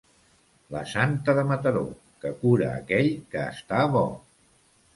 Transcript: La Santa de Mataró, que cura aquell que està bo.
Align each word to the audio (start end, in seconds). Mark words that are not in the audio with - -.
La 0.75 0.79
Santa 0.93 1.35
de 1.41 1.43
Mataró, 1.51 1.85
que 2.25 2.33
cura 2.41 2.73
aquell 2.81 3.13
que 3.35 3.47
està 3.53 3.87
bo. 3.97 4.05